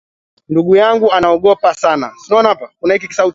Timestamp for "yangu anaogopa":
0.75-1.73